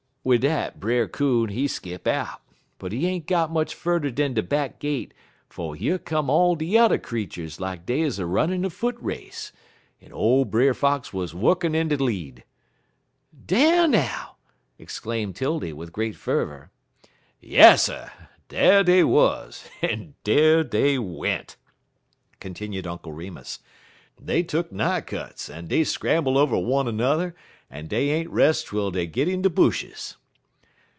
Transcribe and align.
"Wid 0.23 0.41
dat 0.41 0.79
Brer 0.79 1.07
'Coon, 1.07 1.49
he 1.49 1.67
skip 1.67 2.05
out, 2.05 2.43
but 2.77 2.91
he 2.91 3.07
ain't 3.07 3.25
git 3.25 3.49
much 3.49 3.73
furder 3.73 4.11
dan 4.11 4.35
de 4.35 4.43
back 4.43 4.77
gate, 4.79 5.15
'fo' 5.49 5.73
yer 5.73 5.97
come 5.97 6.29
all 6.29 6.53
de 6.53 6.63
yuther 6.63 6.99
creeturs 6.99 7.59
like 7.59 7.87
dey 7.87 8.03
'uz 8.03 8.21
runnin' 8.21 8.63
a 8.63 8.69
foot 8.69 8.95
race, 8.99 9.51
en 9.99 10.11
ole 10.13 10.45
Brer 10.45 10.75
Fox 10.75 11.11
wuz 11.11 11.33
wukkin' 11.33 11.73
in 11.73 11.87
de 11.87 11.97
lead." 11.97 12.43
"Dar, 13.47 13.87
now!" 13.87 14.35
exclaimed 14.77 15.35
'Tildy, 15.35 15.73
with 15.73 15.91
great 15.91 16.15
fervor. 16.15 16.69
"Yasser! 17.41 18.11
dar 18.47 18.83
dey 18.83 19.03
wuz, 19.03 19.67
en 19.81 20.13
dar 20.23 20.63
dey 20.63 20.99
went," 20.99 21.55
continued 22.39 22.85
Uncle 22.85 23.11
Remus. 23.11 23.57
"Dey 24.23 24.43
tuck 24.43 24.71
nigh 24.71 25.01
cuts, 25.01 25.49
en 25.49 25.65
dey 25.65 25.83
scramble 25.83 26.37
over 26.37 26.55
one 26.55 26.87
er 26.87 26.91
'n'er, 26.91 27.33
en 27.71 27.87
dey 27.87 28.09
ain't 28.09 28.29
res' 28.29 28.63
twel 28.63 28.91
dey 28.91 29.07
git 29.07 29.29
in 29.29 29.41
de 29.41 29.49
bushes. 29.49 30.17